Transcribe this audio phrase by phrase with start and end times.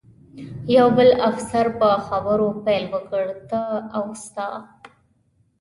[0.77, 3.61] یو بل افسر په خبرو پیل وکړ، ته
[3.97, 4.49] او ستا.